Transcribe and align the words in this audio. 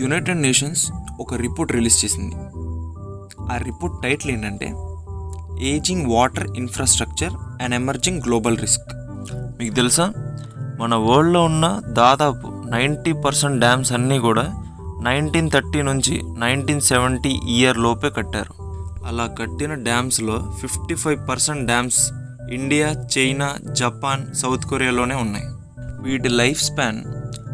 United 0.00 0.42
nations 0.42 0.92
ఒక 1.20 1.34
report 1.34 1.72
release 1.72 2.04
చేసింది. 2.04 2.34
ఆ 3.52 3.56
రిపోర్ట్ 3.56 4.02
టైటిల్ 4.02 4.32
ఏంటంటే 4.32 4.66
ageing 5.68 6.06
water 6.06 6.56
infrastructure 6.56 7.62
and 7.62 7.74
emerging 7.74 8.22
global 8.26 8.58
risk 8.58 8.88
మీకు 9.58 9.74
తెలుసా? 9.74 10.12
మన 10.80 10.94
వరల్డ్లో 10.94 11.44
ఉన్న 11.44 11.82
దాదాపు 11.86 12.70
నైంటీ 12.70 13.12
పర్సెంట్ 13.12 13.58
డ్యామ్స్ 13.58 13.92
అన్నీ 13.92 14.18
కూడా 14.18 14.52
నైన్టీన్ 15.02 15.50
థర్టీ 15.50 15.82
నుంచి 15.82 16.22
నైన్టీన్ 16.38 16.80
సెవెంటీ 16.80 17.40
ఇయర్ 17.48 17.78
లోపే 17.78 18.10
కట్టారు. 18.10 18.52
అలా 19.06 19.26
కట్టిన 19.26 19.74
డ్యామ్స్లో 19.74 20.54
fifty 20.60 20.94
five 20.94 21.28
percent 21.28 21.66
dams 21.66 22.12
India 22.50 22.88
China 23.18 23.54
Japan 23.72 24.34
South 24.34 24.66
కొరియాలోనే 24.66 25.14
ఉన్నాయి. 25.14 25.46
వీటి 26.02 26.28
లైఫ్ 26.28 26.62
స్పాన్ 26.62 27.04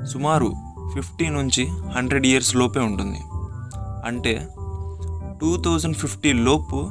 సుమారు 0.07 0.53
ఫిఫ్టీ 0.97 1.29
నుంచి 1.29 1.69
హండ్రెడ్ 1.97 2.27
ఇయర్స్ 2.27 2.57
లోపే 2.57 2.81
ఉంటుంది. 2.81 3.19
అంటే 4.07 4.49
టూ 5.41 5.63
థౌజండ్ 5.63 5.97
ఫిఫ్టీ 5.97 6.33
లోపు 6.33 6.91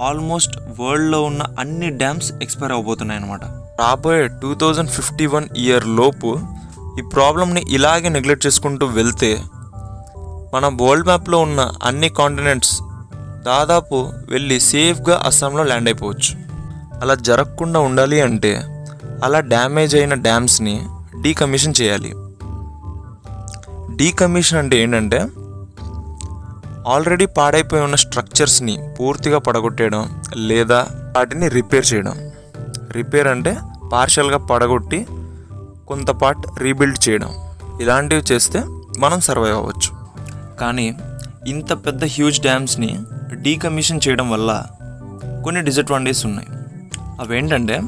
ఆల్మోస్ట్ 0.00 0.56
వరల్డ్లో 0.80 1.22
ఉన్న 1.22 1.42
అన్ని 1.60 1.90
డ్యామ్స్ 1.90 2.32
ఎక్స్పైర్ 2.42 2.72
అవబోతున్నాయి 2.72 3.20
అనమాట 3.20 3.44
రాబోయే 3.80 4.28
two 4.28 4.54
thousand 4.54 4.90
fifty 4.90 5.26
one 5.26 5.48
year 5.56 5.86
లోపు 5.86 6.38
ఈ 6.98 7.02
ప్రాబ్లమ్ని 7.02 7.62
ఇలాగే 7.70 8.08
నెగ్లెక్ట్ 8.08 8.46
చేసుకుంటూ 8.46 8.86
వెళ్తే 8.86 9.42
మన 10.54 10.78
వరల్డ్ 10.82 11.06
మ్యాప్లో 11.06 11.38
ఉన్న 11.38 11.72
అన్ని 11.82 12.08
కాంటినెంట్స్ 12.08 12.80
దాదాపు 13.42 14.10
వెళ్ళి 14.30 14.60
సేఫ్గా 14.60 15.22
అస్సాంలో 15.26 15.64
ల్యాండ్ 15.64 15.88
అయిపోవచ్చు. 15.88 16.36
అలా 17.00 17.14
జరగకుండా 17.14 17.80
ఉండాలి 17.80 18.20
అంటే 18.20 18.56
అలా 19.24 19.40
డ్యామేజ్ 19.40 19.96
అయిన 19.96 20.14
డ్యామ్స్ని 20.14 20.86
డీకమిషన్ 21.22 21.74
చేయాలి. 21.82 22.12
డీకమిషన్ 23.96 24.58
అంటే 24.58 24.78
ఏంటంటే 24.82 25.18
ఆల్రెడీ 26.88 27.26
పాడైపోయి 27.26 27.82
ఉన్న 27.82 27.94
స్ట్రక్చర్స్ని 27.94 28.78
పూర్తిగా 29.00 29.38
పడగొట్టేయడం 29.38 30.22
లేదా 30.36 30.86
వాటిని 31.16 31.48
రిపేర్ 31.48 31.86
చేయడం. 31.94 32.30
రిపేర్ 32.90 33.28
అంటే 33.28 33.56
పార్షల్గా 33.92 34.38
పడగొట్టి 34.38 35.06
కొంత 35.88 36.10
పార్ట్ 36.10 36.60
రీబిల్డ్ 36.60 37.08
చేయడం. 37.08 37.30
ఇలాంటివి 37.80 38.22
చేస్తే 38.32 38.62
మనం 38.98 39.20
సర్వైవ్ 39.20 39.56
అవ్వచ్చు. 39.56 39.90
కానీ 40.56 40.96
ఇంత 41.46 41.72
పెద్ద 41.72 42.04
హ్యూజ్ 42.04 42.40
డ్యామ్స్ని 42.40 42.98
డీకమిషన్ 43.32 44.00
చేయడం 44.08 44.30
వల్ల 44.30 44.64
కొన్ని 45.44 45.60
డిసడ్వాంటేజెస్ 45.60 46.26
ఉన్నాయి. 46.26 46.48
అవేంటంటే 47.20 47.80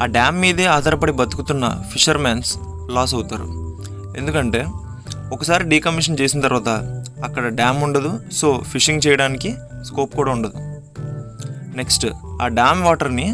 ఆ 0.00 0.06
డ్యామ్ 0.06 0.40
మీదే 0.40 0.66
ఆధారపడి 0.66 1.12
బతుకుతున్న 1.12 1.82
ఫిషర్మెన్స్ 1.92 2.58
లాస్ 2.90 3.14
అవుతారు. 3.14 3.78
ఎందుకంటే 4.16 4.66
ఒకసారి 5.32 5.64
డీకమిషన్ 5.64 6.18
చేసిన 6.20 6.40
తర్వాత 6.40 6.68
అక్కడ 7.24 7.44
డ్యామ్ 7.48 7.82
ఉండదు 7.82 8.20
సో 8.32 8.62
ఫిషింగ్ 8.72 9.02
చేయడానికి 9.06 9.54
స్కోప్ 9.86 10.16
కూడా 10.16 10.32
ఉండదు. 10.32 10.58
నెక్స్ట్ 11.76 12.06
ఆ 12.42 12.48
డ్యామ్ 12.48 12.82
వాటర్ని 12.82 13.28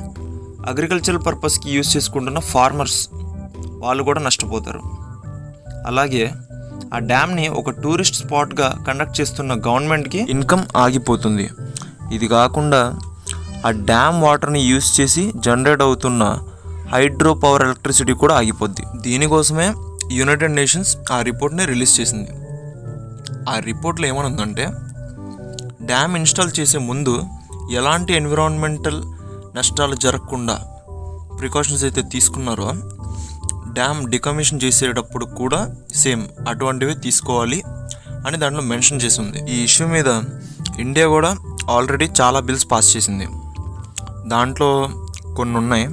అగ్రికల్చరల్ 0.66 1.22
పర్పస్కి 1.26 1.68
యూజ్ 1.70 1.96
చేసుకుంటున్న 1.96 2.38
ఫార్మర్స్ 2.38 3.08
వాళ్ళు 3.84 4.02
కూడా 4.02 4.20
నష్టపోతారు. 4.20 4.82
అలాగే 5.86 6.32
ఆ 6.94 6.98
డ్యామ్ని 6.98 7.48
ఒక 7.48 7.70
టూరిస్ట్ 7.70 8.16
స్పాట్గా 8.16 8.68
కండక్ట్ 8.86 9.20
చేస్తున్న 9.20 9.52
గవర్నమెంట్కి 9.54 10.18
ఇన్కమ్ 10.18 10.62
ఆగిపోతుంది. 10.76 11.50
ఇది 12.12 12.28
కాకుండా 12.28 12.80
ఆ 13.66 13.70
డ్యామ్ 13.70 14.22
వాటర్ని 14.22 14.60
యూజ్ 14.60 15.00
చేసి 15.00 15.32
జనరేట్ 15.36 15.82
అవుతున్న 15.82 16.24
హైడ్రో 16.92 17.34
పవర్ 17.34 17.62
ఎలక్ట్రిసిటీ 17.62 18.12
కూడా 18.12 18.34
ఆగిపోద్ది. 18.34 18.84
దీనికోసమే 19.00 19.68
యునైటెడ్ 20.12 20.52
నేషన్స్ 20.52 20.96
ఆ 21.12 21.22
రిపోర్ట్ని 21.22 21.64
రిలీజ్ 21.66 22.00
చేసింది. 22.00 22.30
ఆ 23.48 23.58
రిపోర్ట్లో 23.58 24.06
ఏమనుందంటే 24.06 24.68
డ్యామ్ 25.82 26.16
ఇన్స్టాల్ 26.16 26.50
చేసే 26.60 26.78
ముందు 26.78 27.24
ఎలాంటి 27.72 28.14
ఎన్విరాన్మెంటల్ 28.14 29.02
నష్టాలు 29.56 29.94
జరగకుండా 29.94 30.56
ప్రికాషన్స్ 31.38 31.84
అయితే 31.84 32.02
తీసుకున్నారో 32.02 32.72
డ్యామ్ 33.72 34.10
డికమిషన్ 34.10 34.60
చేసేటప్పుడు 34.64 35.24
కూడా 35.24 35.74
సేమ్ 35.94 36.24
అటువంటివి 36.48 36.94
తీసుకోవాలి 36.94 37.62
అని 38.26 38.36
దాంట్లో 38.36 38.62
మెన్షన్ 38.62 39.00
చేసి 39.00 39.20
ఉంది 39.20 39.52
ఈ 39.52 39.64
ఇష్యూ 39.64 39.86
మీద 39.86 40.22
ఇండియా 40.78 41.06
కూడా 41.06 41.36
ఆల్రెడీ 41.70 42.08
చాలా 42.20 42.40
బిల్స్ 42.40 42.66
పాస్ 42.72 42.96
చేసింది. 42.96 43.28
దాంట్లో 44.28 44.88
కొన్ని 45.36 45.56
ఉన్నాయి 45.56 45.86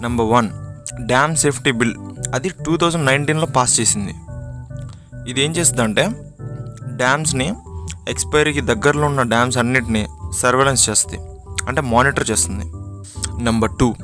number 0.00 0.26
one 0.26 0.50
dam 1.00 1.36
safety 1.36 1.70
bill 1.70 1.94
అది 2.34 2.48
టూ 2.48 2.76
థౌజండ్ 2.76 3.06
నైన్టీన్లో 3.06 3.46
పాస్ 3.46 3.80
చేసింది. 3.80 4.14
ఇది 5.30 5.44
ఏం 5.44 5.56
చేస్తుందంటే 5.56 6.10
డ్యామ్స్ని 6.84 7.54
ఎక్స్పైరీకి 8.08 8.60
దగ్గరలో 8.60 9.06
ఉన్న 9.06 9.22
డ్యామ్స్ 9.22 9.58
అన్నిటిని 9.58 10.06
సర్వేలెన్స్ 10.38 10.90
చేస్తుంది. 10.90 11.22
అంటే 11.68 11.80
మానిటర్ 11.80 12.30
చేస్తుంది. 12.30 12.64
Number 13.42 13.70
two 13.80 13.94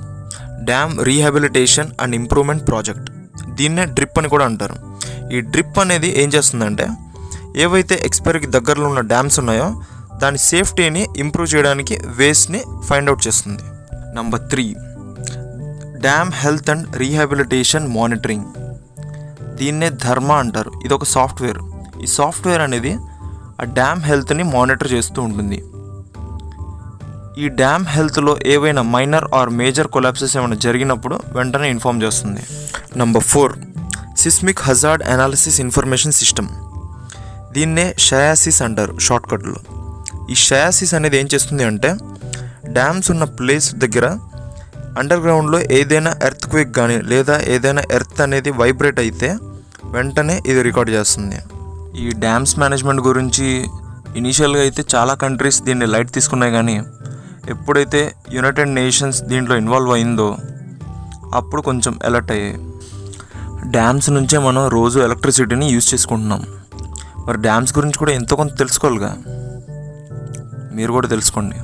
dam 0.64 1.00
rehabilitation 1.00 1.90
and 2.00 2.14
improvement 2.14 2.68
project. 2.68 3.10
దీన్నే 3.54 3.84
డ్రిప్ 3.84 4.18
అని 4.18 4.28
కూడా 4.28 4.44
అంటారు. 4.44 4.76
ఈ 5.32 5.40
డ్రిప్ 5.40 5.78
అనేది 5.78 6.22
ఏం 6.22 6.28
చేస్తుందంటే 6.28 6.86
ఏవైతే 7.56 8.00
ఎక్స్పైరీకి 8.04 8.46
దగ్గరలో 8.46 8.88
ఉన్న 8.88 9.00
డ్యామ్స్ 9.00 9.38
ఉన్నాయో 9.38 9.82
దాని 10.22 10.38
సేఫ్టీని 10.38 11.06
ఇంప్రూవ్ 11.16 11.54
చేయడానికి 11.54 12.00
వేస్ని 12.06 12.64
ఫైండ్ 12.84 13.10
అవుట్ 13.10 13.26
చేస్తుంది. 13.26 13.62
Number 14.14 14.40
three 14.40 14.76
dam 16.00 16.32
health 16.32 16.70
and 16.70 16.96
rehabilitation 16.96 17.88
monitoring. 17.88 18.44
దీన్నే 19.56 19.90
ధర్మ 19.90 20.32
అంటారు. 20.32 20.72
ఇది 20.84 20.94
ఒక 20.94 21.04
సాఫ్ట్వేర్. 21.04 21.58
ఈ 22.02 22.06
సాఫ్ట్వేర్ 22.06 22.60
అనేది 22.60 22.98
ఆ 23.60 23.64
డ్యామ్ 23.64 24.02
హెల్త్ని 24.02 24.42
మానిటర్ 24.42 24.92
చేస్తూ 24.92 25.22
ఉంటుంది. 25.22 25.64
ఈ 27.38 27.48
డ్యామ్ 27.48 27.86
హెల్త్లో 27.86 28.36
ఏవైనా 28.46 28.82
మైనర్ 28.82 29.24
ఆర్ 29.34 29.50
మేజర్ 29.50 29.86
కొలాప్సెస్ 29.86 30.36
ఏమైనా 30.36 30.56
జరిగినప్పుడు 30.56 31.20
వెంటనే 31.32 31.70
ఇన్ఫామ్ 31.70 32.02
చేస్తుంది. 32.02 32.40
Number 32.96 33.22
four. 33.22 33.58
Seismic 34.16 34.58
hazard 34.62 35.04
analysis 35.04 35.60
information 35.60 36.12
system. 36.12 36.48
దీన్నే 37.52 37.94
షయాసిస్ 37.98 38.62
అంటారు 38.62 38.98
షార్ట్కట్లో. 38.98 39.54
ఈ 40.30 40.34
షయాసిస్ 40.34 40.94
అనేది 40.94 41.18
ఏం 41.18 41.28
చేస్తుంది 41.34 41.64
అంటే 41.64 41.96
డ్యామ్స్ 42.66 43.10
ఉన్న 43.10 43.24
ప్లేస్ 43.24 43.74
దగ్గర 43.74 44.18
అండర్ 44.98 45.20
గ్రౌండ్లో 45.20 45.60
ఏదైనా 45.60 46.14
ఎర్త్ 46.24 46.46
క్విక్ 46.46 46.76
కానీ 46.76 47.00
లేదా 47.02 47.40
ఏదైనా 47.40 47.82
ఎర్త్ 47.92 48.20
అనేది 48.20 48.50
వైబ్రేట్ 48.50 48.98
అయితే 48.98 49.38
వెంటనే 49.84 50.42
ఇది 50.46 50.62
రికార్డ్ 50.62 50.90
చేస్తుంది. 50.90 51.38
ఈ 51.98 52.08
డ్యామ్స్ 52.10 52.58
మేనేజ్మెంట్ 52.58 53.00
గురించి 53.00 53.66
ఇనీషియల్గా 54.16 54.60
అయితే 54.60 54.84
చాలా 54.94 55.14
కంట్రీస్ 55.14 55.62
దీన్ని 55.62 55.86
లైట్ 55.86 56.10
తీసుకున్నాయి 56.10 56.52
కానీ 56.52 56.82
ఎప్పుడైతే 57.48 58.12
యునైటెడ్ 58.32 58.70
నేషన్స్ 58.70 59.22
దీంట్లో 59.22 59.56
ఇన్వాల్వ్ 59.56 59.92
అయిందో 59.92 60.36
అప్పుడు 61.34 61.62
కొంచెం 61.62 61.98
అలర్ట్ 62.04 62.32
అయ్యాయి. 62.32 62.56
డ్యామ్స్ 63.70 64.10
నుంచే 64.10 64.38
మనం 64.38 64.68
రోజు 64.68 65.00
ఎలక్ట్రిసిటీని 65.00 65.68
యూజ్ 65.68 65.94
చేసుకుంటున్నాం. 65.94 66.46
మరి 67.26 67.38
డ్యామ్స్ 67.38 67.78
గురించి 67.78 67.98
కూడా 67.98 68.12
ఎంతో 68.12 68.36
కొంత 68.36 68.58
తెలుసుకోవాలిగా? 68.58 69.16
మీరు 70.74 70.92
కూడా 70.92 71.08
తెలుసుకోండి. 71.08 71.56